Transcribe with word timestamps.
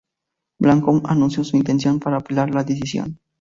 Viacom 0.57 1.03
anunció 1.05 1.43
su 1.43 1.57
intención 1.57 1.99
para 1.99 2.17
apelar 2.17 2.49
la 2.55 2.63
decisión. 2.63 3.19